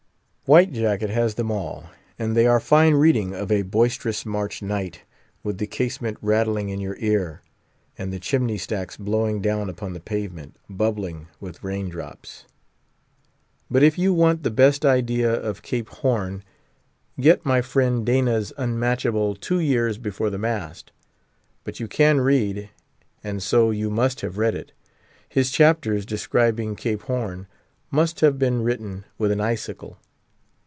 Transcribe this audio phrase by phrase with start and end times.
[0.51, 1.85] White Jacket has them all;
[2.19, 5.03] and they are fine reading of a boisterous March night,
[5.43, 7.41] with the casement rattling in your ear,
[7.97, 12.43] and the chimney stacks blowing down upon the pavement, bubbling with rain drops.
[13.69, 16.43] But if you want the best idea of Cape Horn,
[17.17, 20.91] get my friend Dana's unmatchable "Two Years Before the Mast."
[21.63, 22.69] But you can read,
[23.23, 24.73] and so you must have read it.
[25.29, 27.47] His chapters describing Cape Horn
[27.89, 29.97] must have been written with an icicle.